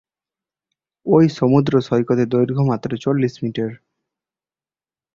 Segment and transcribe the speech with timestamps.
[1.05, 3.71] এই সমুদ্র সৈকতের দৈর্ঘ্য মাত্র চল্লিশ মিটার।